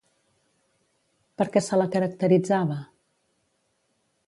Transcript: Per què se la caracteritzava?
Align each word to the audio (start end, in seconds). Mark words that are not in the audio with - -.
Per 1.41 1.47
què 1.57 1.63
se 1.67 1.79
la 1.81 1.87
caracteritzava? 1.97 2.81